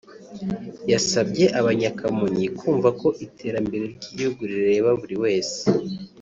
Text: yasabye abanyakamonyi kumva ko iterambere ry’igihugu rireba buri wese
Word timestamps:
yasabye 0.91 1.45
abanyakamonyi 1.59 2.45
kumva 2.57 2.89
ko 2.99 3.07
iterambere 3.25 3.85
ry’igihugu 3.95 4.41
rireba 4.49 4.89
buri 4.99 5.15
wese 5.23 5.59